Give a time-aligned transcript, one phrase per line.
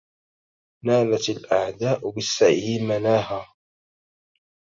[0.85, 3.53] نالت الأعداء بالسعي مناها